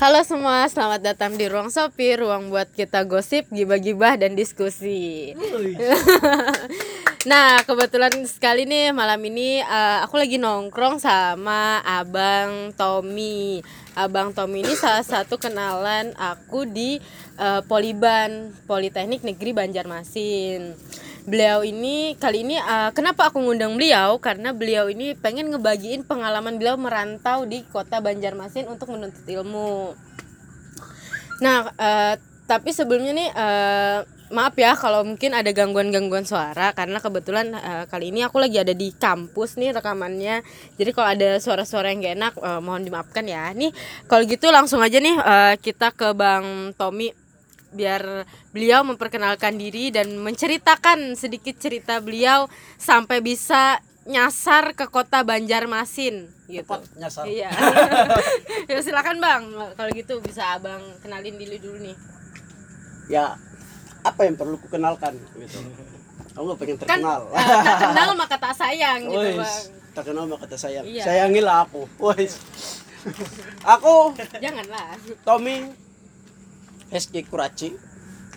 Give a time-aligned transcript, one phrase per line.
[0.00, 5.36] Halo semua, selamat datang di Ruang Sopi, ruang buat kita gosip, gibah-gibah, dan diskusi.
[7.28, 13.60] nah, kebetulan sekali nih malam ini uh, aku lagi nongkrong sama Abang Tommy.
[13.92, 16.96] Abang Tommy ini salah satu kenalan aku di
[17.36, 20.80] uh, Poliban, Politeknik Negeri Banjarmasin
[21.30, 26.58] beliau ini kali ini uh, kenapa aku ngundang beliau karena beliau ini pengen ngebagiin pengalaman
[26.58, 29.94] beliau merantau di kota Banjarmasin untuk menuntut ilmu.
[31.38, 32.14] Nah, uh,
[32.50, 33.98] tapi sebelumnya nih uh,
[34.30, 38.74] maaf ya kalau mungkin ada gangguan-gangguan suara karena kebetulan uh, kali ini aku lagi ada
[38.74, 40.42] di kampus nih rekamannya.
[40.74, 43.54] Jadi kalau ada suara-suara yang gak enak uh, mohon dimaafkan ya.
[43.54, 43.70] Nih
[44.10, 47.14] kalau gitu langsung aja nih uh, kita ke Bang Tommy
[47.70, 56.26] biar beliau memperkenalkan diri dan menceritakan sedikit cerita beliau sampai bisa nyasar ke kota Banjarmasin
[56.50, 56.66] gitu.
[56.66, 57.24] Tepat nyasar.
[57.30, 57.50] Iya.
[58.70, 59.42] ya silakan Bang.
[59.78, 61.96] Kalau gitu bisa Abang kenalin dulu dulu nih.
[63.10, 63.38] Ya,
[64.02, 65.58] apa yang perlu kukenalkan gitu.
[66.34, 67.22] Aku gak pengen Kan terkenal.
[67.34, 69.62] eh, tak kenal maka tak sayang gitu, Wes, Bang.
[69.98, 70.84] terkenal maka kata sayang.
[70.86, 71.04] Iya.
[71.04, 71.82] Sayangilah aku.
[71.98, 72.32] Wes.
[73.78, 74.94] aku Janganlah.
[75.26, 75.70] Tommy
[76.90, 77.74] Heski Kuraci.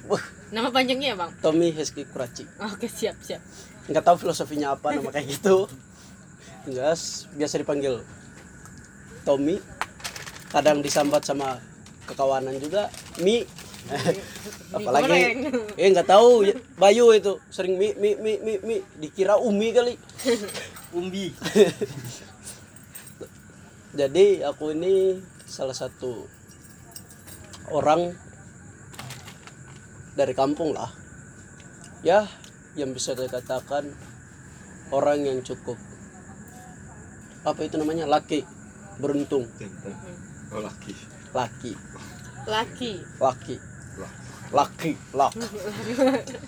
[0.05, 0.21] Wah,
[0.53, 1.33] Nama panjangnya ya, Bang?
[1.41, 2.45] Tommy Heski Kuraci.
[2.61, 3.41] Oke, siap, siap.
[3.89, 5.65] Nggak tahu filosofinya apa nama kayak gitu.
[6.69, 8.05] Jelas biasa dipanggil
[9.25, 9.57] Tommy.
[10.53, 11.57] Kadang disambat sama
[12.05, 13.41] kekawanan juga Mi.
[14.71, 15.43] Apalagi
[15.75, 19.97] eh nggak tahu ya, Bayu itu sering mi mi mi mi mi dikira Umi kali.
[20.93, 21.33] Umbi.
[23.97, 26.29] Jadi aku ini salah satu
[27.73, 28.13] orang
[30.13, 30.89] dari kampung lah.
[32.03, 32.27] Ya,
[32.75, 33.89] yang bisa dikatakan
[34.91, 35.79] orang yang cukup.
[37.43, 38.07] Apa itu namanya?
[38.07, 38.43] Laki.
[39.01, 39.49] Beruntung.
[40.53, 40.93] Oh laki.
[41.33, 41.73] laki.
[42.45, 42.91] Laki.
[43.17, 43.55] laki.
[44.53, 44.91] Laki.
[45.17, 45.39] Laki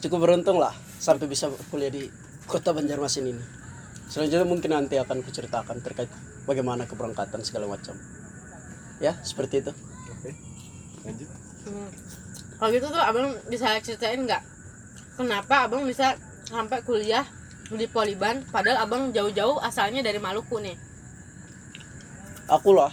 [0.05, 0.69] cukup beruntung lah
[1.01, 2.05] sampai bisa kuliah di
[2.45, 3.43] kota Banjarmasin ini.
[4.05, 6.09] Selanjutnya mungkin nanti akan kuceritakan terkait
[6.45, 7.97] bagaimana keberangkatan segala macam.
[9.01, 9.73] Ya seperti itu.
[10.13, 10.31] Oke.
[11.03, 11.29] Lanjut.
[12.65, 14.41] Kalau gitu tuh abang bisa ceritain nggak?
[15.21, 16.17] Kenapa abang bisa
[16.49, 17.21] sampai kuliah
[17.69, 20.73] di Poliban padahal abang jauh-jauh asalnya dari Maluku nih.
[22.49, 22.89] aku lah.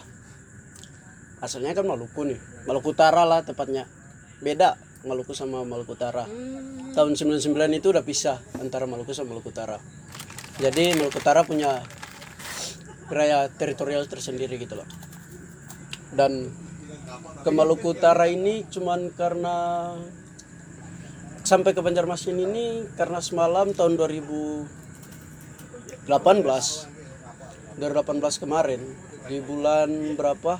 [1.41, 2.37] Asalnya kan Maluku nih.
[2.69, 3.89] Maluku Utara lah tepatnya.
[4.45, 4.77] Beda
[5.09, 6.29] Maluku sama Maluku Utara.
[6.29, 6.93] Hmm.
[6.93, 9.81] tahun 99 itu udah pisah antara Maluku sama Maluku Utara.
[10.61, 11.81] Jadi Maluku Utara punya
[13.09, 14.89] wilayah teritorial tersendiri gitu loh.
[16.13, 16.53] Dan
[17.43, 19.91] ke Maluku Utara ini cuman karena
[21.43, 26.07] sampai ke Banjarmasin ini karena semalam tahun 2018
[27.79, 28.83] 2018 kemarin
[29.27, 30.59] di bulan berapa?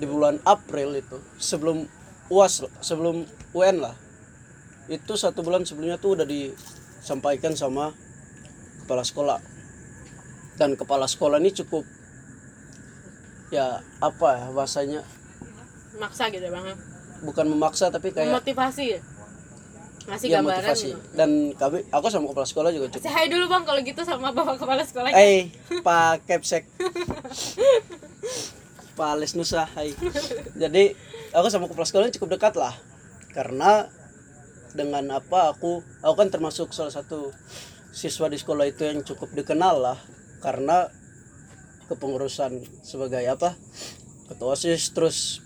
[0.00, 1.84] Di bulan April itu sebelum
[2.32, 3.94] UAS sebelum UN lah.
[4.88, 7.92] Itu satu bulan sebelumnya tuh udah disampaikan sama
[8.84, 9.38] kepala sekolah.
[10.56, 11.84] Dan kepala sekolah ini cukup
[13.50, 13.66] ya
[13.98, 15.00] apa ya bahasanya
[15.98, 16.72] Maksa gitu ya bang.
[17.20, 18.96] bukan memaksa tapi kayak Memotivasi.
[20.00, 20.98] Ngasih ya gambaran motivasi gitu.
[21.12, 24.56] dan kami aku sama kepala sekolah juga cukup hai dulu bang kalau gitu sama bapak
[24.56, 25.10] kepala sekolah.
[25.12, 25.52] eh
[25.84, 26.64] Pak Kepsek
[28.96, 29.92] Pak Ales Nusa hai
[30.56, 30.96] jadi
[31.32, 32.72] aku sama kepala sekolah cukup dekat lah
[33.30, 33.86] karena
[34.72, 37.30] dengan apa aku aku kan termasuk salah satu
[37.90, 39.98] siswa di sekolah itu yang cukup dikenal lah
[40.40, 40.88] karena
[41.90, 43.58] kepengurusan sebagai apa
[44.30, 45.42] ketua osis terus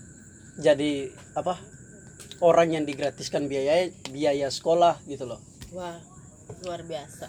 [0.60, 1.56] jadi apa
[2.44, 5.40] orang yang digratiskan biaya biaya sekolah gitu loh
[5.72, 5.96] Wah
[6.62, 7.26] luar biasa.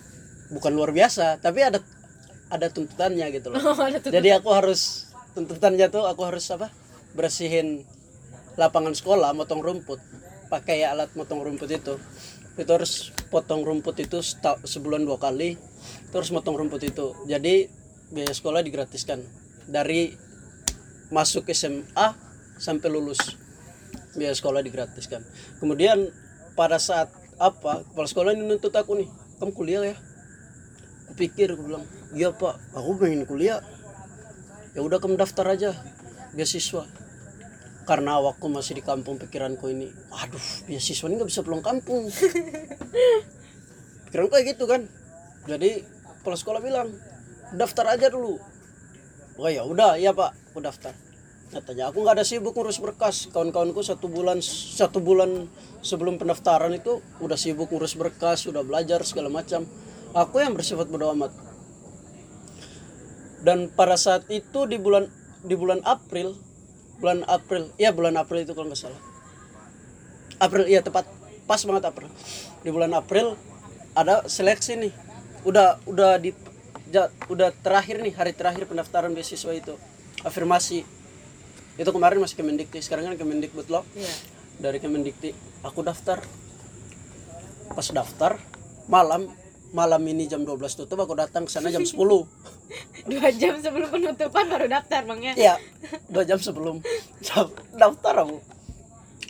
[0.51, 1.79] bukan luar biasa tapi ada
[2.51, 4.11] ada tuntutannya gitu loh Oh, ada tuh.
[4.11, 6.69] jadi aku harus tuntutannya tuh aku harus apa
[7.15, 7.87] bersihin
[8.59, 10.03] lapangan sekolah motong rumput
[10.51, 11.95] pakai alat motong rumput itu
[12.55, 14.19] itu harus potong rumput itu
[14.63, 15.59] sebulan dua kali
[16.11, 17.67] terus motong rumput itu jadi
[18.13, 19.21] biaya sekolah digratiskan
[19.66, 20.13] dari
[21.09, 22.07] masuk SMA
[22.57, 23.19] sampai lulus.
[24.15, 25.21] Biaya sekolah digratiskan.
[25.59, 26.07] Kemudian
[26.56, 29.09] pada saat apa kepala sekolah ini nuntut aku nih
[29.41, 29.95] kamu kuliah ya?
[31.12, 31.85] Kupikir aku bilang
[32.15, 32.56] iya pak.
[32.74, 33.59] Aku pengen kuliah.
[34.75, 35.71] Ya udah kamu daftar aja
[36.35, 36.88] beasiswa.
[37.85, 42.07] Karena waktu masih di kampung pikiranku ini aduh beasiswa ini nggak bisa pulang kampung.
[44.09, 44.88] Pikiranku kayak gitu kan.
[45.45, 45.85] Jadi
[46.24, 46.89] kepala sekolah bilang
[47.53, 48.42] daftar aja dulu.
[49.36, 50.33] Oh ya udah ya pak.
[50.50, 50.95] Aku daftar.
[51.53, 53.30] Katanya aku nggak ada sibuk ngurus berkas.
[53.30, 55.45] Kawan-kawanku satu bulan satu bulan
[55.86, 59.68] sebelum pendaftaran itu udah sibuk ngurus berkas udah belajar segala macam.
[60.15, 61.36] Aku yang bersifat bodo amat.
[63.45, 65.06] Dan pada saat itu di bulan
[65.45, 66.33] di bulan April
[66.97, 69.01] bulan April iya bulan April itu kalau nggak salah.
[70.39, 71.06] April iya tepat.
[71.45, 72.09] Pas banget April.
[72.65, 73.38] Di bulan April
[73.94, 74.94] ada seleksi nih.
[75.45, 76.33] Udah udah di
[76.95, 79.75] ja- udah terakhir nih hari terakhir pendaftaran beasiswa itu
[80.24, 80.88] afirmasi
[81.75, 84.13] itu kemarin masih Kemendikti sekarang kan Kemendikbud loh Iya.
[84.57, 86.24] dari Kemendikti aku daftar
[87.69, 88.39] pas daftar
[88.88, 89.27] malam
[89.71, 92.00] malam ini jam 12 tutup aku datang ke sana jam 10
[93.06, 95.33] Dua jam sebelum penutupan baru daftar bang ya.
[95.36, 95.56] Iya,
[96.07, 96.81] dua jam sebelum
[97.21, 98.42] Daf- daftar aku.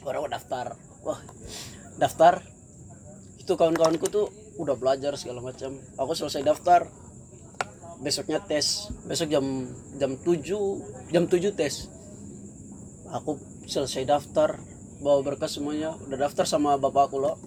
[0.01, 0.79] Baru aku daftar.
[1.03, 1.19] Wah,
[1.97, 2.39] daftar.
[3.35, 5.75] Itu kawan-kawanku tuh udah belajar segala macam.
[5.93, 6.87] Aku selesai daftar.
[8.01, 8.89] Besoknya tes.
[9.07, 9.45] Besok jam
[9.99, 11.87] jam 7, jam 7 tes.
[13.11, 13.39] Aku
[13.69, 14.59] selesai daftar,
[14.99, 15.95] bawa berkas semuanya.
[16.07, 17.39] Udah daftar sama bapakku loh.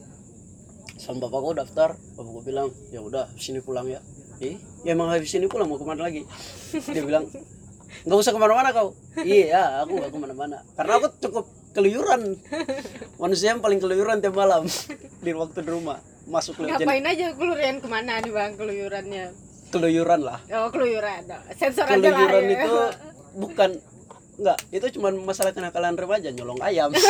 [0.97, 4.01] Sama bapakku daftar, bapakku bilang, "Ya udah, sini pulang ya."
[4.39, 4.55] Eh,
[4.87, 6.23] ya emang habis ini pulang mau ke mana lagi?
[6.95, 7.27] Dia bilang,
[8.07, 8.95] nggak usah ke mana-mana kau
[9.25, 11.45] iya aku nggak ke mana-mana karena aku cukup
[11.75, 12.37] keluyuran
[13.23, 14.69] manusia yang paling keluyuran tiap malam
[15.25, 15.99] di waktu di rumah
[16.29, 19.48] masuk Ngapain aja keluyuran ke mana nih bang keluyurannya?
[19.69, 20.39] Keluyuran lah.
[20.53, 22.59] Oh keluyuran, sensor aja lah keluyuran ya.
[22.65, 22.75] itu
[23.39, 23.71] bukan
[24.39, 26.91] nggak itu cuma masalah kenakalan remaja nyolong ayam.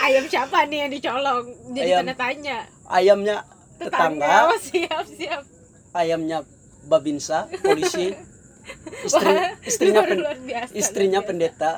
[0.00, 1.44] Ayam siapa nih yang dicolong?
[1.76, 1.98] Jadi Ayam.
[2.02, 2.58] tanda tanya.
[2.88, 3.36] ayamnya
[3.76, 4.48] tetangga.
[4.48, 5.42] Oh siap siap.
[5.92, 6.42] ayamnya
[6.88, 8.16] babinsa polisi.
[9.08, 11.72] Istri Wah, istrinya pen- biasa, istrinya luar pendeta.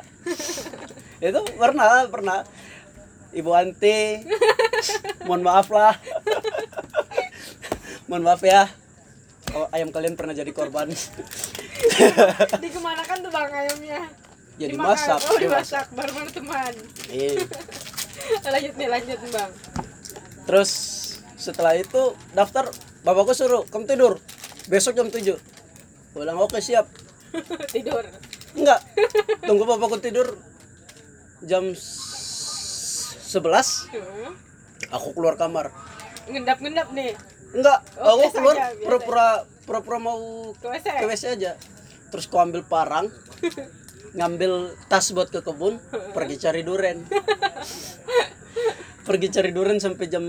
[1.25, 2.39] Itu pernah pernah.
[3.33, 4.21] Ibu anti.
[5.25, 5.97] Mohon maaf lah.
[8.11, 8.69] Mohon maaf ya
[9.55, 10.89] oh, ayam kalian pernah jadi korban
[12.63, 14.01] Dikemanakan tuh bang ayamnya?
[14.55, 16.73] Ya, dimasak, Oh dimasak, baru-baru teman.
[17.09, 17.41] Iya.
[18.53, 19.51] lanjut nih lanjut nih bang.
[20.43, 20.71] terus
[21.37, 22.03] setelah itu
[22.33, 22.71] daftar
[23.01, 24.13] bapakku suruh kamu tidur
[24.65, 25.35] besok jam 7
[26.13, 26.87] Gua bilang oke siap
[27.75, 28.03] Tidur.
[28.53, 28.79] enggak
[29.41, 30.39] tunggu bapakku tidur
[31.41, 34.31] jam s- 11 Hmm.
[34.91, 35.71] aku keluar kamar
[36.29, 37.13] Ngendap-ngendap nih.
[37.53, 39.27] enggak Oh, aku keluar pura-pura
[39.69, 40.19] pura-pura mau
[40.57, 40.87] Ke WC.
[40.89, 41.53] ke WC aja.
[42.09, 43.09] Terus ku ambil parang
[44.19, 45.81] ngambil tas buat ke kebun
[46.13, 47.05] pergi cari duren.
[49.03, 50.23] Pergi cari duren sampai jam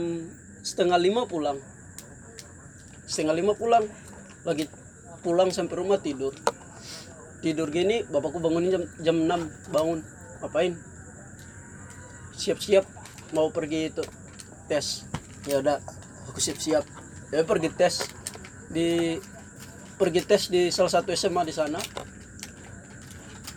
[0.66, 1.62] setengah lima pulang.
[3.06, 3.86] Setengah lima pulang
[4.44, 4.66] lagi
[5.22, 6.34] pulang sampai rumah tidur.
[7.44, 10.00] Tidur gini bapakku bangunin jam jam 6 bangun.
[10.42, 10.74] Ngapain?
[12.34, 12.88] Siap-siap
[13.38, 14.04] mau pergi itu
[14.66, 15.06] tes
[15.48, 15.78] ya udah
[16.32, 16.84] aku siap-siap.
[17.34, 18.08] Ya pergi tes
[18.70, 19.18] di
[19.98, 21.80] pergi tes di salah satu SMA di sana.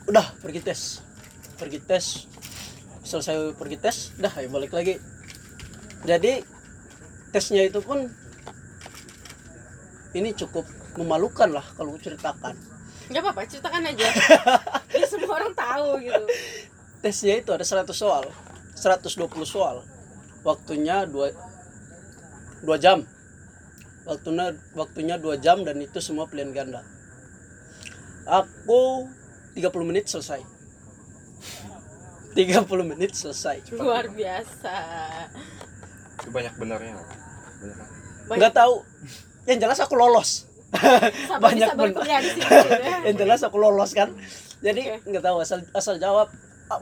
[0.06, 1.02] Udah pergi tes.
[1.58, 2.26] Pergi tes.
[3.06, 4.98] Selesai pergi tes dah ayo balik lagi.
[6.06, 6.42] Jadi
[7.30, 8.06] tesnya itu pun
[10.16, 10.64] ini cukup
[10.96, 12.56] memalukan lah kalau ceritakan.
[13.06, 14.08] Gak apa-apa, ceritakan aja.
[14.90, 16.24] Biar semua orang tahu gitu.
[17.04, 18.24] tesnya itu ada 100 soal.
[18.74, 19.86] 120 soal.
[20.42, 21.45] Waktunya 2
[22.64, 23.04] 2 jam
[24.06, 26.80] waktunya waktunya 2 jam dan itu semua pilihan ganda
[28.24, 29.10] aku
[29.58, 30.40] 30 menit selesai
[32.36, 34.76] 30 menit selesai Luar biasa.
[36.20, 36.92] Itu banyak benarnya.
[36.92, 37.08] nggak?
[38.28, 38.36] Banyak.
[38.36, 38.74] nggak tahu
[39.48, 40.44] yang jelas aku lolos
[40.76, 41.68] sahabat banyak
[42.20, 42.44] di sini.
[43.08, 44.12] yang jelas aku lolos kan
[44.60, 46.28] jadi nggak tahu asal asal jawab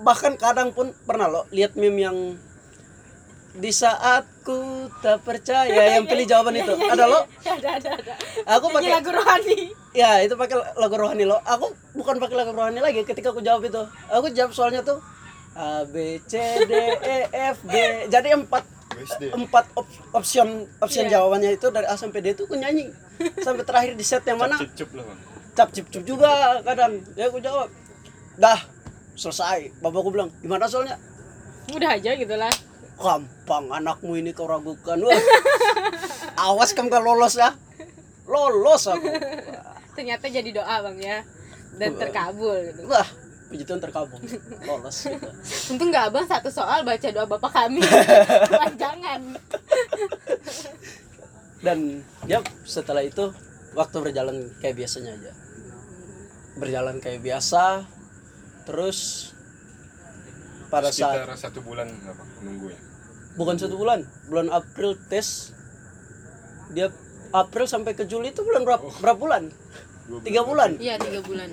[0.00, 2.16] bahkan kadang pun pernah lo lihat meme yang
[3.54, 4.58] di saat ku
[4.98, 6.74] tak percaya yang pilih jawaban itu.
[6.74, 7.12] Iya, iya, ada iya.
[7.14, 8.12] lo Ada, ada, ada.
[8.50, 9.58] aku pakai lagu rohani.
[9.94, 11.38] ya itu pakai lagu rohani lo.
[11.40, 13.78] Aku bukan pakai lagu rohani lagi ketika aku jawab itu.
[14.10, 14.98] Aku jawab soalnya tuh
[15.54, 16.34] A B C
[16.66, 17.74] D E F G.
[18.10, 18.66] Jadi empat
[19.34, 21.18] empat op- option option Iya.
[21.18, 22.90] jawabannya itu dari A sampai D itu aku nyanyi.
[23.38, 24.58] Sampai terakhir di set yang mana?
[24.58, 24.90] Cip cip
[25.54, 26.98] cap cip cip juga kadang.
[27.14, 27.70] Ya aku jawab.
[28.34, 28.58] Dah
[29.14, 29.70] selesai.
[29.78, 30.98] Bapakku bilang gimana soalnya?
[31.70, 32.50] Udah aja gitu lah.
[32.94, 35.22] Gampang anakmu ini kau ragukan Wah.
[36.50, 37.54] awas kamu kalau lolos ya
[38.24, 39.10] lolos aku
[39.94, 41.18] Ternyata jadi doa bang ya.
[41.74, 42.86] Dan terkabul gitu.
[42.90, 43.06] wah
[43.50, 44.18] puji Tuhan terkabul
[44.66, 45.28] lolos gitu.
[45.74, 47.82] Untung nggak abang satu soal baca doa bapak kami.
[48.82, 49.20] Jangan.
[51.64, 53.32] dan ya setelah itu
[53.72, 55.32] waktu berjalan kayak biasanya aja
[56.60, 57.88] berjalan kayak biasa
[58.68, 59.32] terus
[60.74, 62.78] pada saat Sekitar satu bulan apa nunggunya.
[63.34, 65.54] bukan satu bulan bulan April tes
[66.68, 66.90] dia
[67.30, 69.42] April sampai ke Juli itu bulan berapa, berapa bulan
[70.04, 71.48] Dua tiga bulan Iya tiga bulan.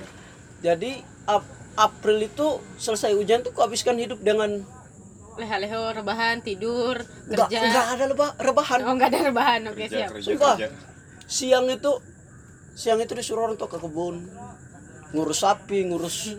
[0.60, 0.92] jadi
[1.24, 4.62] Ap- April itu selesai ujian tuh kuhabiskan hidup dengan
[5.34, 7.60] Leha-leho rebahan tidur enggak kerja.
[7.64, 9.60] enggak ada leba- rebahan Oh nggak ada rebahan.
[9.66, 10.10] Oke Kerja siap.
[10.12, 10.56] kerja Sumpah.
[10.56, 10.68] kerja.
[11.26, 11.92] siang itu
[12.74, 14.28] siang itu disuruh orang tuh ke kebun
[15.12, 16.36] ngurus sapi ngurus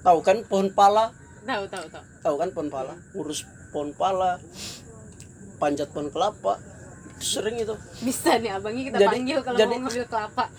[0.00, 1.10] tahu kan pohon pala
[1.42, 2.04] tahu tahu tahu.
[2.20, 2.94] Tahu kan pohon pala?
[3.12, 4.36] Ngurus pohon pala
[5.56, 6.56] panjat pohon kelapa.
[7.20, 7.76] Sering itu.
[8.00, 10.44] Bisa nih abangnya kita Jadi- panggil kalau jadi- mau ngambil kelapa.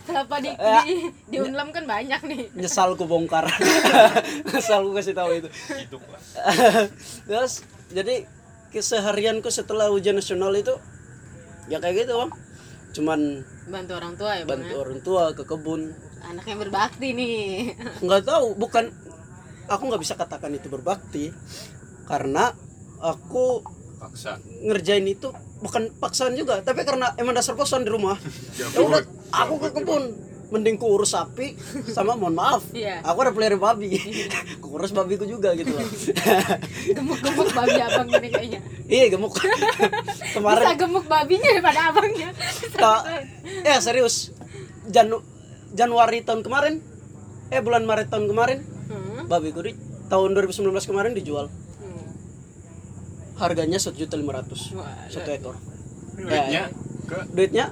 [0.00, 0.82] Kelapa di, Ya.
[0.82, 0.94] di
[1.28, 2.42] di Unlam kan banyak nih.
[2.56, 3.46] Nyesal ku bongkar.
[4.50, 5.48] Nyesal ku kasih tahu itu.
[5.70, 6.20] Hidup lah.
[7.28, 8.26] Terus jadi
[8.70, 10.72] keseharianku setelah ujian nasional itu
[11.66, 12.30] ya kayak gitu bang.
[12.90, 13.20] Cuman
[13.66, 14.78] bantu orang tua ya bang bantu ya?
[14.78, 15.80] orang tua ke kebun
[16.26, 17.74] anak yang berbakti nih.
[18.04, 18.92] Nggak tahu bukan
[19.70, 21.32] aku nggak bisa katakan itu berbakti.
[22.04, 22.52] Karena
[23.00, 23.64] aku
[24.00, 24.40] paksa.
[24.64, 25.28] ngerjain itu
[25.60, 28.16] bukan paksaan juga tapi karena emang dasar kosan di rumah.
[28.60, 30.04] Ya udah aku ke kebun.
[30.50, 31.54] Mending ku urus sapi
[31.94, 32.74] sama mohon maaf.
[32.74, 33.06] Iya.
[33.06, 33.94] aku ada pelihara babi.
[34.62, 35.86] Ku urus babiku juga gitu loh.
[36.98, 38.60] Gemuk-gemuk babi abang ini kayaknya.
[38.90, 39.38] Iya gemuk.
[40.34, 42.34] Kemarin bisa gemuk babinya daripada abangnya.
[43.62, 44.34] Ya serius.
[44.90, 45.22] Janu
[45.72, 46.82] Januari tahun kemarin
[47.48, 49.22] eh bulan Maret tahun kemarin Hmm.
[49.24, 49.72] babi di
[50.06, 51.46] tahun 2019 kemarin dijual.
[51.46, 52.06] Hmm.
[53.36, 54.74] harganya satu juta lima ratus
[55.06, 55.54] satu ekor.
[56.12, 56.68] Duitnya
[57.04, 57.18] ke?
[57.30, 57.66] Duitnya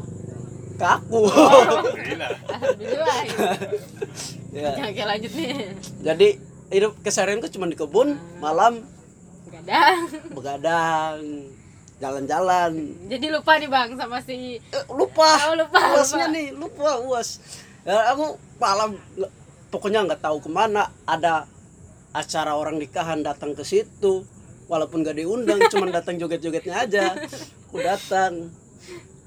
[0.75, 1.27] ke aku.
[1.27, 2.29] Gila.
[2.49, 3.17] Alhamdulillah
[4.55, 4.71] ya.
[4.71, 4.71] ya.
[4.81, 5.51] Oke lanjut nih.
[6.01, 6.29] Jadi
[6.71, 8.87] hidup keseharianku cuma di kebun malam
[9.49, 11.19] Gadang begadang
[11.99, 12.73] jalan-jalan.
[13.05, 15.29] Jadi lupa nih bang sama si Eh, lupa.
[15.45, 16.33] Oh, lupa, uasnya lupa.
[16.33, 17.43] nih lupa uas
[17.89, 19.01] ya, aku malam
[19.73, 20.93] pokoknya nggak tahu ke mana.
[21.09, 21.49] Ada
[22.13, 24.29] acara orang nikahan datang ke situ.
[24.69, 27.17] Walaupun gak diundang cuman datang joget-jogetnya aja.
[27.73, 28.53] Aku datang.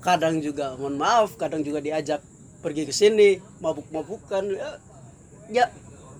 [0.01, 2.21] Kadang juga mohon maaf kadang juga diajak
[2.61, 3.41] pergi ke sini.
[3.57, 4.45] Mabuk-mabukan.
[4.53, 4.69] Ya,
[5.49, 5.65] ya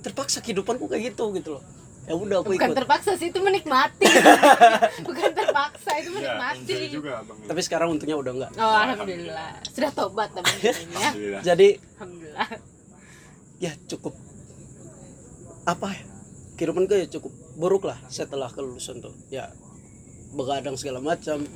[0.01, 1.63] terpaksa kehidupanku kayak gitu gitu loh
[2.12, 2.77] ya udah aku Bukan ikut.
[2.77, 4.03] terpaksa sih itu menikmati.
[5.08, 6.60] Bukan terpaksa itu ya menikmati.
[6.75, 9.51] enjoy juga abang tapi sekarang untungnya udah enggak Oh Alhamdulillah.
[9.72, 10.74] Sudah tobat ini ya.
[10.91, 11.41] Alhamdulillah.
[11.41, 12.48] Jadi Alhamdulillah.
[13.58, 14.13] ya cukup.
[15.63, 16.03] Apa ya?
[16.60, 19.15] Kehidupan gue ya cukup buruk lah setelah kelulusan tuh.
[19.32, 19.48] Ya
[20.32, 21.48] begadang segala macam.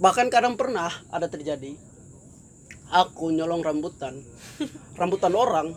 [0.00, 1.76] Bahkan kadang pernah ada terjadi
[2.88, 4.24] aku nyolong rambutan.
[4.98, 5.76] Rambutan orang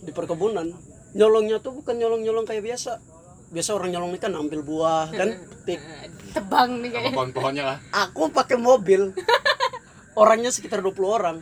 [0.00, 0.74] di perkebunan.
[1.10, 3.02] Nyolongnya tuh bukan nyolong nyolong kayak biasa
[3.50, 5.34] biasa orang nyolong ini kan ambil buah kan?
[5.66, 5.82] Petik
[6.38, 7.14] Tebang nih kayaknya.
[7.14, 7.78] pohon-pohonnya lah.
[8.06, 9.10] Aku pakai mobil.
[10.14, 11.36] Orangnya sekitar 20 orang.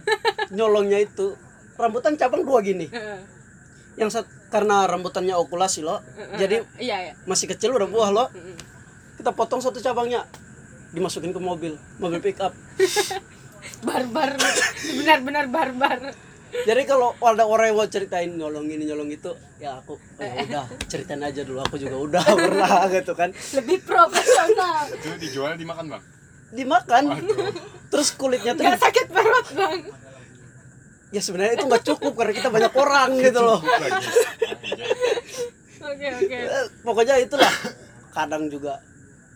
[0.49, 1.37] Nyolongnya itu.
[1.77, 2.89] Rambutan cabang dua gini.
[4.01, 5.99] Yang sat, karena rambutannya okulasi loh
[6.39, 8.29] jadi Iya ya masih kecil udah buah loh
[9.21, 10.25] kita potong satu cabangnya.
[10.95, 11.77] Dimasukin ke mobil.
[12.01, 12.57] Mobil pick up
[13.87, 14.39] Barbar.
[14.97, 15.99] Benar-benar barbar
[16.49, 20.33] jadi kalau ada orang yang mau ceritain nyolong ini nyolong itu ya aku oh, ya
[20.49, 21.61] udah ceritain aja dulu.
[21.65, 23.31] Aku juga udah pernah gitu kan.
[23.33, 24.89] Lebih profesional.
[24.93, 26.03] Itu dijual dimakan bang?
[26.53, 27.03] Dimakan.
[27.13, 27.53] Waduh.
[27.89, 29.81] terus kulitnya tuh Gak sakit perut bang.
[31.09, 33.61] Ya sebenarnya itu nggak cukup karena kita banyak orang gitu loh.
[35.79, 36.39] Oke oke.
[36.85, 37.53] Pokoknya itulah.
[38.13, 38.83] Kadang juga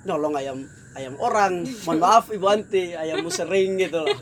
[0.04, 0.58] nyolong ayam
[0.92, 1.64] ayam orang.
[1.84, 2.92] Mohon maaf ibu anti.
[2.92, 4.00] Ayammu sering gitu.
[4.00, 4.18] Loh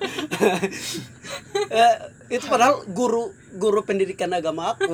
[1.71, 1.95] Eh,
[2.31, 4.91] itu padahal guru guru pendidikan agama aku.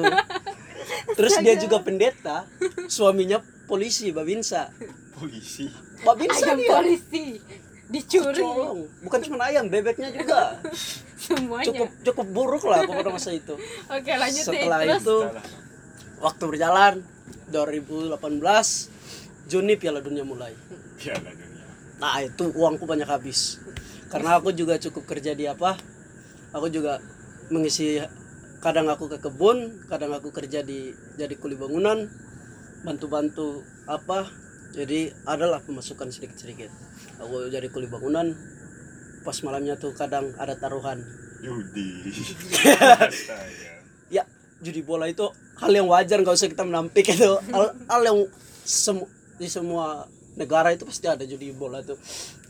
[1.14, 2.44] Terus dia juga pendeta.
[2.86, 4.70] Suaminya polisi babinsa
[5.16, 5.66] polisi?
[6.02, 6.70] Babinsa Ayam dia.
[6.76, 7.24] polisi.
[7.86, 8.36] Dicuri.
[8.36, 10.60] Colong bukan cuma ayam bebeknya juga.
[11.16, 11.64] Semuanya.
[11.66, 13.56] Cukup cukup buruk lah aku pada masa itu.
[13.88, 15.00] Oke lanjut setelah Terus?
[15.00, 15.44] itu Salah.
[16.20, 16.94] waktu berjalan
[17.48, 18.20] 2018
[19.46, 20.52] Juni Piala Dunia mulai.
[20.98, 21.45] Piala dunia
[21.96, 23.60] Nah itu uangku banyak habis.
[24.06, 25.74] Karena aku juga cukup kerja di apa?
[26.54, 27.02] Aku juga
[27.50, 27.98] mengisi
[28.56, 32.06] Kadang aku ke kebun Kadang aku kerja di jadi kuli bangunan
[32.86, 34.30] Bantu-bantu apa?
[34.72, 36.70] Jadi adalah pemasukan sedikit-sedikit.
[37.18, 38.30] Aku jadi kuli bangunan
[39.26, 41.02] Pas malamnya tuh kadang ada taruhan.
[41.42, 42.14] Yudi.
[42.64, 43.74] Astaga.
[44.14, 44.22] Ya
[44.62, 45.26] judi bola itu
[45.58, 47.26] hal yang wajar nggak usah kita menampik itu.
[47.50, 48.18] Hal, hal yang
[48.62, 51.96] semu- di semua negara itu pasti ada judi bola tuh.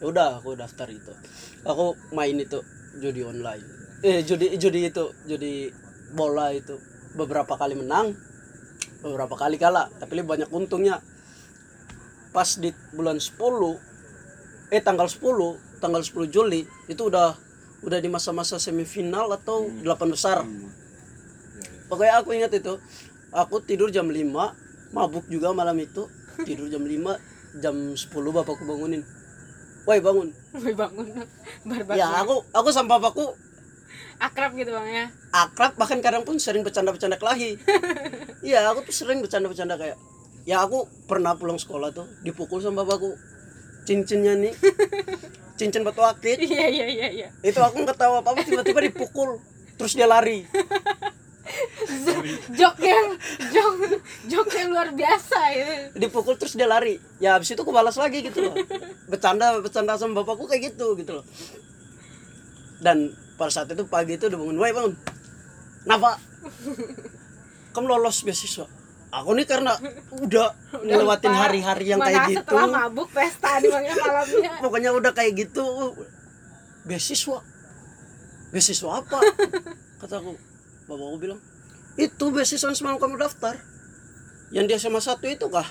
[0.02, 1.14] Ya udah aku daftar itu.
[1.62, 2.60] Aku main itu
[2.98, 3.62] judi online.
[4.02, 5.70] Eh judi judi itu judi
[6.12, 6.76] bola itu.
[7.16, 8.12] Beberapa kali menang
[9.00, 9.88] beberapa kali kalah.
[10.02, 11.00] Tapi lebih banyak untungnya.
[12.34, 13.40] Pas di bulan 10
[14.74, 17.38] eh tanggal 10 tanggal 10 Juli itu udah
[17.86, 20.38] udah di masa-masa semifinal atau delapan besar.
[21.86, 22.76] Pokoknya aku ingat itu.
[23.30, 26.10] Aku tidur jam 5 mabuk juga malam itu.
[26.44, 29.02] Tidur jam 5 jam 10 bapakku bangunin.
[29.86, 30.28] Woi bangun.
[30.56, 31.06] Woi bangun.
[31.68, 33.34] Barbar ya aku aku sama bapakku
[34.16, 35.06] Akrab gitu bang ya?
[35.28, 37.60] akrab bahkan kadang pun sering bercanda-bercanda kelahi
[38.48, 40.00] iya aku tuh sering bercanda-bercanda kayak
[40.48, 43.12] ya aku pernah pulang sekolah tuh dipukul sama bapakku.
[43.86, 44.50] Cincinnya nih.
[45.58, 46.42] Cincin batu akik.
[46.42, 47.28] Iya iya iya iya.
[47.44, 49.38] Itu aku nggak tahu apa apa tiba-tiba dipukul.
[49.76, 50.48] Terus dia lari
[52.52, 53.06] jok yang
[53.52, 53.72] jok
[54.26, 55.66] jok yang luar biasa ya.
[55.94, 56.98] Dipukul terus dia lari.
[57.22, 58.54] Ya habis itu aku balas lagi gitu loh.
[59.06, 61.24] Bercanda bercanda sama bapakku kayak gitu gitu loh.
[62.82, 64.56] Dan pada saat itu pagi itu udah bangun.
[64.58, 64.94] Woi bangun.
[65.86, 66.18] Kenapa
[67.76, 68.66] kamu lolos beasiswa.
[69.14, 69.72] Aku nih karena
[70.12, 70.50] udah
[70.82, 72.42] ngelewatin hari-hari yang kayak gitu.
[72.42, 74.52] setelah mabuk pesta di malamnya.
[74.64, 75.94] Pokoknya udah kayak gitu.
[76.84, 77.38] Beasiswa?
[78.50, 79.18] Beasiswa apa?
[80.02, 80.36] Kataku
[80.86, 81.40] bapakku bilang
[81.96, 83.56] itu beasiswa semalam kamu daftar.
[84.52, 85.64] Yang dia sama satu itu kah?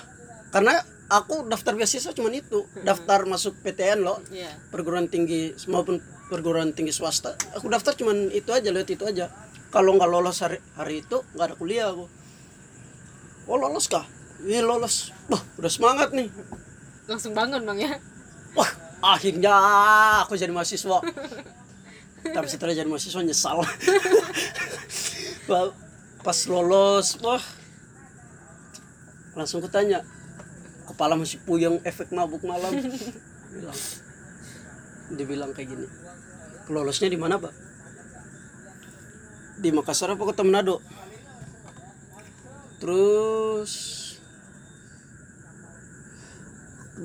[0.50, 2.66] Karena aku daftar beasiswa cuman itu.
[2.82, 4.18] Daftar masuk PTN loh.
[4.30, 4.50] Iya.
[4.74, 7.38] perguruan tinggi maupun perguruan tinggi swasta.
[7.54, 9.30] Aku daftar cuman itu aja lihat itu aja.
[9.70, 12.10] Kalau nggak lolos hari, hari itu nggak ada kuliah aku.
[13.46, 14.02] Oh lolos kah?
[14.42, 15.14] Iya lolos.
[15.30, 16.26] Wah udah semangat nih.
[17.06, 17.92] Langsung bangun bang ya.
[18.58, 18.70] Wah,
[19.14, 19.54] akhirnya
[20.26, 20.98] aku jadi mahasiswa.
[22.34, 23.62] Tapi setelah jadi mahasiswa nyesal.
[26.26, 27.38] Pas lolos, wah.
[29.38, 30.02] Langsung kutanya,
[30.90, 32.74] kepala masih puyeng efek mabuk malam.
[33.54, 33.78] Bilang.
[35.14, 35.86] Dia bilang kayak gini.
[36.66, 37.54] Lolosnya di mana, Pak?
[39.62, 40.82] Di Makassar apa Kota Manado?
[42.82, 43.72] Terus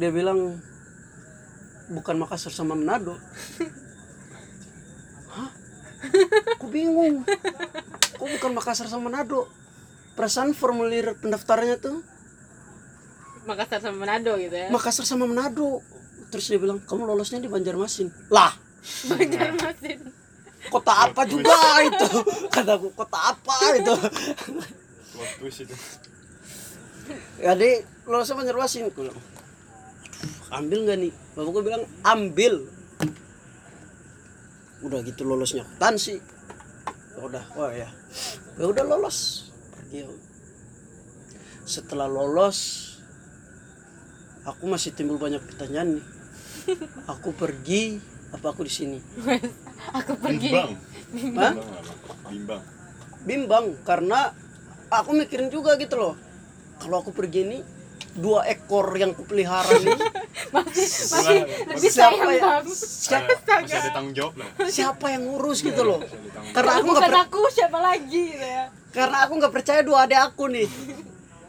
[0.01, 0.57] dia bilang
[1.93, 3.21] bukan Makassar sama Manado.
[5.37, 5.53] Hah?
[6.57, 7.21] Aku bingung.
[8.21, 9.49] Kok bukan Makassar sama Manado?
[10.13, 12.05] Perasaan formulir pendaftarannya tuh
[13.49, 15.81] Makassar sama Manado gitu ya Makassar sama Manado.
[16.29, 18.13] Terus dia bilang, kamu lolosnya di Banjarmasin.
[18.29, 18.53] Lah,
[19.09, 20.21] Banjarmasin
[20.69, 22.09] kota apa juga itu?
[22.53, 23.93] Kataku, kota apa itu?
[25.65, 25.75] Itu.
[27.41, 27.71] Jadi
[28.05, 28.93] lolosnya Banjarmasin.
[28.93, 29.25] Aku bilang, "Aduh,
[30.53, 31.11] ambil nggak nih?
[31.33, 32.69] Bapakku bilang, ambil.
[34.85, 36.21] Udah gitu lolosnya akuntansi.
[37.11, 37.89] Ya Udah, oh ya.
[38.59, 39.49] Ya udah lolos.
[39.75, 40.07] Pergi.
[41.67, 42.89] Setelah lolos,
[44.47, 46.05] aku masih timbul banyak pertanyaan nih.
[47.17, 47.97] Aku pergi,
[48.31, 48.99] apa aku di sini?
[49.91, 50.71] aku pergi Bimbang.
[51.11, 51.55] Bimbang?
[52.29, 52.61] Bimbang.
[53.21, 54.31] bimbang karena
[54.89, 56.15] aku mikirin juga gitu loh
[56.81, 57.59] kalau aku pergi ini
[58.17, 59.93] dua ekor yang kupelihara nih
[60.51, 61.37] masih masih
[61.67, 62.41] lebih siapa sayang ya?
[62.43, 63.31] bang siapa,
[63.63, 64.47] Masih ada tanggung jawab lah.
[64.67, 65.99] siapa yang ngurus gitu loh.
[66.51, 68.63] karena aku nggak aku siapa lagi gitu ya.
[68.91, 70.67] Karena aku nggak percaya dua adik aku nih.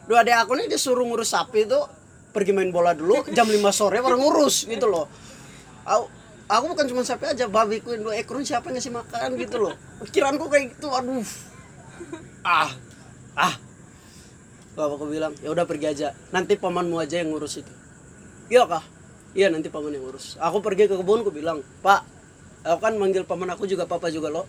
[0.07, 1.79] Dua adik aku nih disuruh ngurus sapi itu
[2.33, 5.05] pergi main bola dulu jam 5 sore baru ngurus gitu loh.
[5.83, 6.07] Aku,
[6.47, 9.75] aku bukan cuma sapi aja babiku yang dua ekor siapa yang ngasih makan gitu loh.
[10.07, 11.23] Pikiranku kayak gitu aduh.
[12.47, 12.71] Ah.
[13.35, 13.55] Ah.
[14.73, 17.73] Bapakku bilang ya udah pergi aja nanti pamanmu aja yang ngurus itu.
[18.47, 18.83] Iya kah
[19.33, 22.05] iya nanti paman yang ngurus aku pergi ke kebun aku bilang pak
[22.63, 24.45] aku kan manggil paman aku juga papa juga loh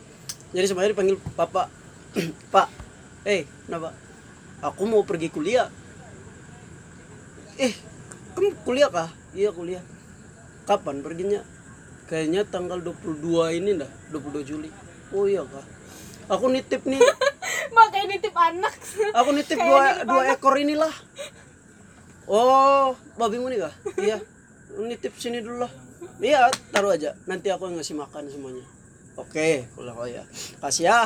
[0.54, 1.66] jadi semuanya dipanggil papa.
[2.54, 2.68] Pak
[3.26, 3.90] eh kenapa?
[4.62, 5.66] Aku mau pergi kuliah.
[7.58, 7.74] Eh
[8.38, 9.10] kamu kuliah kah?
[9.34, 9.82] Iya kuliah.
[10.64, 11.42] Kapan perginya?
[12.06, 14.70] Kayaknya tanggal 22 ini dah 22 Juli.
[15.10, 15.66] Oh iya kah?
[16.38, 17.02] Aku nitip nih.
[17.76, 18.74] Makanya nitip anak.
[19.18, 20.94] Aku nitip Kayak dua nitip dua ekor inilah.
[22.30, 24.16] Oh babimu nih kah iya
[24.82, 25.72] nitip sini dulu lah.
[26.18, 27.14] Iya taruh aja.
[27.30, 28.64] Nanti aku yang ngasih makan semuanya.
[29.14, 30.26] Oke pulang oh ya
[30.58, 31.00] kasih ya.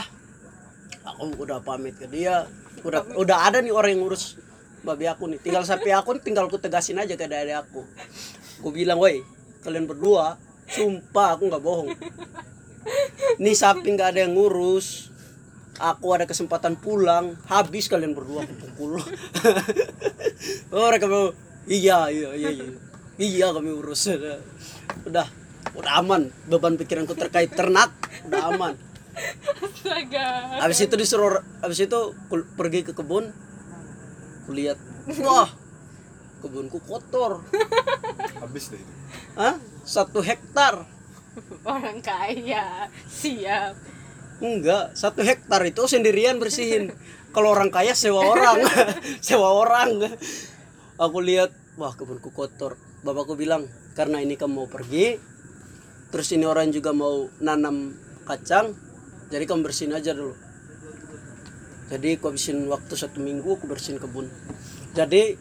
[1.04, 2.48] Aku udah pamit ke dia.
[2.84, 4.40] Udah udah ada nih orang yang ngurus
[4.84, 5.40] babi aku nih.
[5.40, 7.84] Tinggal sapi aku tinggal ku tegasin aja ke adik aku.
[8.60, 9.20] Aku bilang woi
[9.60, 11.88] kalian berdua sumpah aku nggak bohong.
[13.42, 15.12] Nih sapi nggak ada yang ngurus.
[15.78, 17.38] Aku ada kesempatan pulang.
[17.46, 18.92] Habis kalian berdua aku pukul.
[20.70, 21.34] Oh, mereka mau
[21.66, 22.87] iya iya iya iya
[23.18, 24.08] iya kami urus
[25.06, 25.26] udah
[25.74, 27.92] udah aman beban pikiranku terkait ternak
[28.30, 28.74] udah aman
[29.62, 31.98] astaga habis itu disuruh habis itu
[32.30, 33.34] kul- pergi ke kebun
[34.46, 34.78] kulihat
[35.20, 35.50] wah
[36.38, 37.42] kebunku kotor
[38.38, 38.92] Habis deh itu.
[39.34, 39.58] Hah?
[39.82, 40.86] satu hektar
[41.66, 43.74] orang kaya siap
[44.38, 46.94] Enggak, satu hektar itu sendirian bersihin.
[47.34, 48.62] Kalau orang kaya sewa orang,
[49.26, 49.98] sewa orang.
[50.94, 52.78] Aku lihat, wah kebunku kotor.
[53.08, 53.64] Bapakku bilang,
[53.96, 55.16] karena ini kamu mau pergi,
[56.12, 57.96] terus ini orang juga mau nanam
[58.28, 58.76] kacang,
[59.32, 60.36] jadi kamu bersihin aja dulu.
[61.88, 64.28] Jadi aku habisin waktu satu minggu aku bersihin kebun.
[64.92, 65.40] Jadi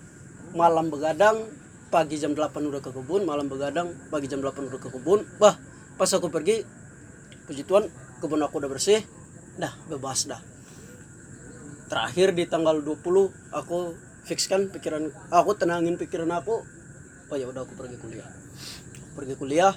[0.55, 1.43] malam begadang,
[1.91, 5.27] pagi jam 8 udah ke kebun, malam begadang, pagi jam 8 udah ke kebun.
[5.43, 5.59] Wah,
[5.99, 6.63] pas aku pergi,
[7.47, 8.99] puji Tuhan kebun aku udah bersih
[9.55, 10.43] dah bebas dah
[11.87, 13.95] terakhir di tanggal 20 aku
[14.27, 16.67] fixkan pikiran aku tenangin pikiran aku
[17.27, 18.27] oh ya udah aku pergi kuliah.
[19.15, 19.73] Pergi kuliah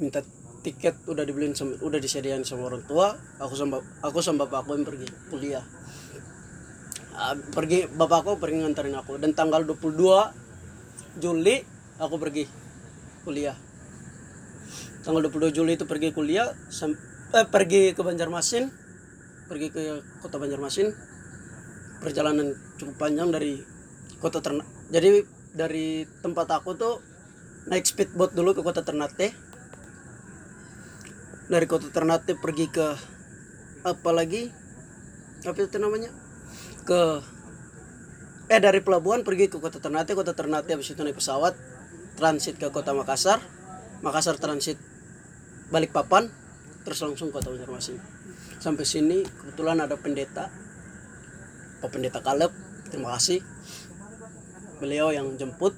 [0.00, 0.24] minta
[0.60, 4.86] tiket udah dibeliin udah disediain sama orang tua aku sama aku sama bapak aku yang
[4.86, 5.64] pergi kuliah.
[7.14, 9.20] Ah, pergi bapakku pergi nganterin aku.
[9.20, 11.56] Dan tanggal 22 Juli
[12.00, 12.44] aku pergi
[13.26, 13.56] kuliah.
[15.04, 16.98] Tanggal 22 Juli itu pergi kuliah sam-
[17.36, 18.68] eh, pergi ke Banjarmasin
[19.50, 19.80] pergi ke
[20.22, 20.94] kota Banjarmasin.
[22.00, 23.60] Perjalanan cukup panjang dari
[24.16, 26.94] kota Ternate jadi dari tempat aku tuh
[27.66, 29.34] naik speedboat dulu ke kota Ternate.
[31.50, 32.86] Dari kota Ternate pergi ke
[33.82, 34.48] apa lagi?
[35.42, 36.10] Apa itu namanya?
[36.86, 37.20] Ke
[38.50, 40.14] eh dari pelabuhan pergi ke kota Ternate.
[40.14, 41.58] Kota Ternate habis itu naik pesawat
[42.14, 43.42] transit ke kota Makassar.
[44.00, 44.78] Makassar transit
[45.70, 46.30] balik papan
[46.86, 48.00] terus langsung kota Banjarmasin.
[48.62, 50.48] Sampai sini kebetulan ada pendeta
[51.80, 52.52] Pak Pendeta Kaleb.
[52.90, 53.40] Terima kasih
[54.80, 55.76] beliau yang jemput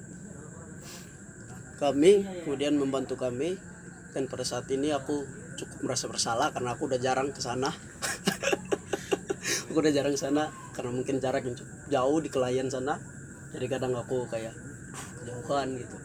[1.77, 3.59] kami kemudian membantu kami.
[4.13, 5.25] Dan pada saat ini aku
[5.57, 7.69] cukup merasa bersalah karena aku udah jarang ke sana.
[9.73, 13.01] Aku udah jarang ke sana karena mungkin jarak yang cukup jauh di kelayan sana.
[13.57, 15.97] Jadi kadang aku kayak "Duh, kejauhan gitu.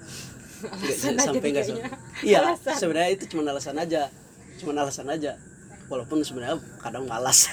[0.72, 1.66] Nggak- sampai nggak
[2.32, 4.08] iya sebenarnya itu cuma alasan aja.
[4.56, 5.36] Cuma alasan aja.
[5.92, 7.52] Walaupun sebenarnya kadang malas.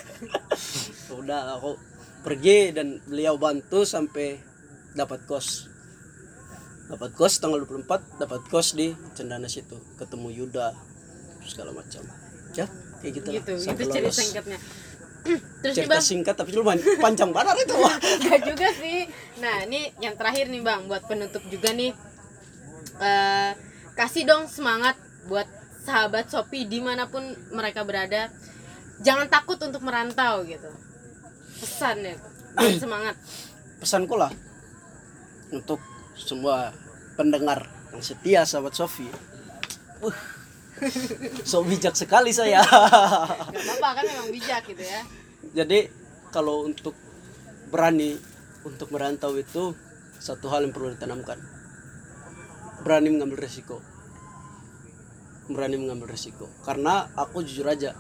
[1.12, 1.76] Udah aku
[2.24, 4.40] pergi dan beliau bantu sampai
[4.96, 5.68] dapat kos
[6.88, 10.72] dapat kos tanggal 24 dapat kos di Cendana situ ketemu Yuda
[11.46, 12.02] segala macam
[12.56, 12.66] ya
[13.04, 14.60] kayak gitu lah, gitu sampai gitu cerita singkatnya
[15.62, 17.76] terus nih cerita bang singkat tapi lumayan panjang banget itu
[18.22, 19.10] Enggak juga sih.
[19.42, 21.98] Nah, ini yang terakhir nih Bang, buat penutup juga nih.
[23.02, 23.52] eh
[23.98, 24.94] kasih dong semangat
[25.26, 25.50] buat
[25.82, 28.30] sahabat Shopee di mana pun mereka berada.
[29.02, 30.70] Jangan takut untuk merantau gitu.
[31.58, 32.32] Pesannya tuh.
[32.56, 33.16] Dan semangat.
[33.76, 34.32] pesanku lah
[35.56, 35.80] untuk
[36.16, 36.76] semua
[37.16, 39.08] pendengar yang setia sahabat Sofi.
[40.04, 40.12] Uh,
[41.48, 42.60] so bijak sekali saya.
[42.62, 45.02] Gak apa-apa kan memang bijak gitu ya.
[45.56, 45.88] jadi
[46.36, 46.98] kalau untuk
[47.72, 48.20] berani
[48.68, 49.72] untuk merantau itu
[50.20, 51.40] satu hal yang perlu ditanamkan.
[52.84, 53.80] Berani mengambil resiko.
[55.48, 56.52] Berani mengambil resiko.
[56.68, 57.96] Karena aku jujur aja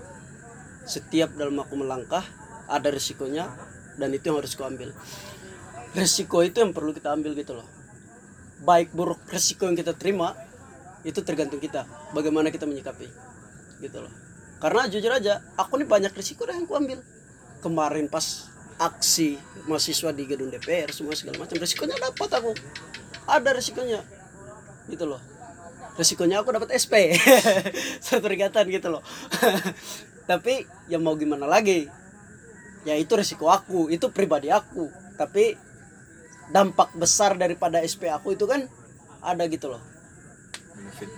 [0.85, 2.21] setiap dalam aku melangkah
[2.69, 3.49] ada resikonya
[3.97, 4.93] dan itu yang harus kuambil
[5.95, 7.67] resiko itu yang perlu kita ambil gitu loh.
[8.61, 10.35] Baik buruk resiko yang kita terima
[11.07, 13.07] itu tergantung kita bagaimana kita menyikapi
[13.79, 14.11] gitu loh.
[14.59, 16.99] Karena jujur aja aku nih banyak resiko yang kuambil
[17.63, 22.51] kemarin pas aksi mahasiswa di gedung DPR semua segala macam resikonya dapat aku.
[23.25, 24.03] Ada resikonya
[24.91, 25.21] gitu loh.
[25.95, 27.15] Resikonya aku dapat SP
[28.03, 28.27] satu
[28.75, 29.01] gitu loh.
[30.29, 31.87] Tapi ya mau gimana lagi?
[32.83, 34.91] Ya itu resiko aku itu pribadi aku.
[35.15, 35.55] Tapi
[36.51, 38.65] dampak besar daripada SP aku itu kan
[39.21, 39.81] ada gitu loh.
[40.75, 41.09] Benefit.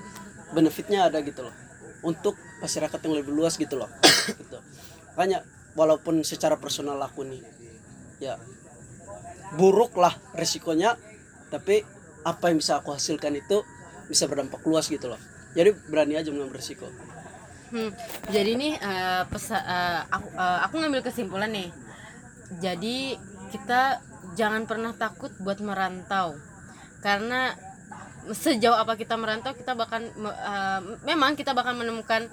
[0.55, 1.55] Benefitnya ada gitu loh.
[2.05, 3.89] Untuk masyarakat yang lebih luas gitu loh.
[4.27, 4.59] Gitu.
[5.15, 5.41] Makanya
[5.73, 7.41] walaupun secara personal aku nih
[8.17, 8.35] ya
[9.55, 10.97] buruk lah resikonya
[11.47, 11.85] tapi
[12.27, 13.63] apa yang bisa aku hasilkan itu
[14.11, 15.21] bisa berdampak luas gitu loh.
[15.55, 16.91] Jadi berani aja mengambil resiko.
[17.71, 17.91] Hmm,
[18.31, 21.71] jadi nih eh, pesa- eh, aku, eh, aku ngambil kesimpulan nih.
[22.59, 23.15] Jadi
[23.51, 24.03] kita
[24.37, 26.37] jangan pernah takut buat merantau,
[27.01, 27.57] karena
[28.27, 30.03] sejauh apa kita merantau kita bahkan
[31.01, 32.27] memang kita bakal menemukan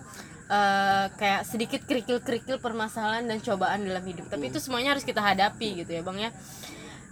[0.47, 4.29] eh, kayak sedikit kerikil-kerikil permasalahan dan cobaan dalam hidup.
[4.29, 6.31] Tapi itu semuanya harus kita hadapi gitu ya bang ya.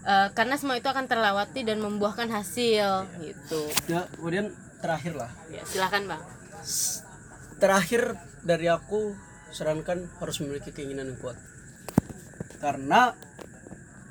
[0.03, 3.71] Eh, karena semua itu akan terlewati dan membuahkan hasil gitu.
[3.87, 4.51] ya kemudian
[4.83, 6.23] terakhir lah Ya, silahkan bang.
[7.63, 9.15] terakhir dari aku
[9.55, 11.39] sarankan harus memiliki keinginan yang kuat
[12.59, 13.15] karena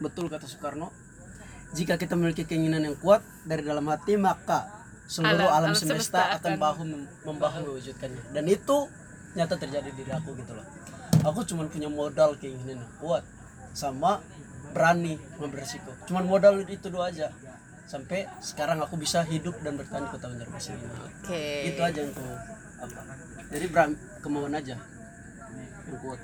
[0.02, 0.90] betul kata Soekarno.
[1.72, 4.68] Jika kita memiliki keinginan yang kuat dari dalam hati maka
[5.08, 8.36] seluruh Alam- alam, alam semesta, semesta akan bahu mem- membahu mewujudkannya.
[8.36, 8.92] Dan itu
[9.40, 10.68] nyata terjadi di diri aku gitu loh.
[11.24, 13.24] Aku cuma punya modal keinginan yang kuat
[13.72, 14.20] sama
[14.72, 17.32] berani mengambil resiko cuman modal itu dua aja.
[17.88, 21.76] Sampai sekarang aku bisa hidup dan bertahan di kota ini Oke.
[21.76, 22.16] itu aja yang
[22.80, 23.00] apa.
[23.52, 23.66] Jadi
[24.24, 26.20] kemauan aja yang kuat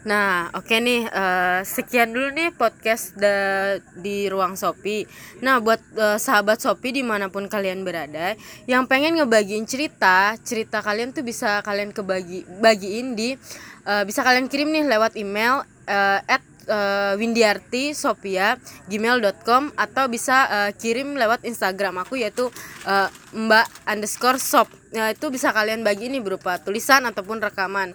[0.00, 5.04] Nah, oke nih, eh, sekian dulu nih podcast da- di ruang Sopi.
[5.44, 8.32] Nah, buat eh, sahabat Sopi di mana pun kalian berada,
[8.64, 13.36] yang pengen ngebagiin cerita, cerita kalian tuh bisa kalian kebagi bagiin di,
[13.84, 18.56] eh, bisa kalian kirim nih lewat email eh, at eh, windiarti sopia
[18.88, 22.48] gmail.com atau bisa eh, kirim lewat Instagram aku yaitu
[22.88, 24.68] eh, mbak underscore sop.
[24.90, 27.92] Nah, itu bisa kalian bagi ini berupa tulisan ataupun rekaman.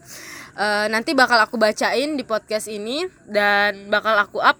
[0.56, 4.56] Eh, nanti bakal aku bacain di podcast ini dan bakal aku up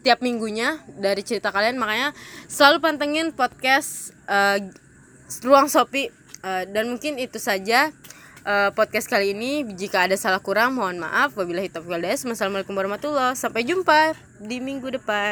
[0.00, 2.16] tiap minggunya dari cerita kalian makanya
[2.48, 4.64] selalu pantengin podcast eh,
[5.44, 6.08] ruang sopi
[6.40, 7.92] Eh, dan mungkin itu saja
[8.48, 9.68] eh, podcast kali ini.
[9.76, 11.36] Jika ada salah kurang mohon maaf.
[11.36, 12.24] Wabillahi taufiq wal hidayah.
[12.24, 15.28] Wassalamualaikum warahmatullahi Sampai jumpa di minggu depan.